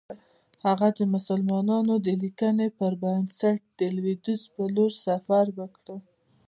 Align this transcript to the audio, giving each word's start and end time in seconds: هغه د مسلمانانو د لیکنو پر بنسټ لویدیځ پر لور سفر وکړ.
هغه 0.65 0.87
د 0.99 0.99
مسلمانانو 1.15 1.93
د 2.05 2.07
لیکنو 2.21 2.65
پر 2.79 2.91
بنسټ 3.01 3.61
لویدیځ 3.95 4.41
پر 4.53 4.67
لور 4.75 4.91
سفر 5.05 5.45
وکړ. 5.57 5.87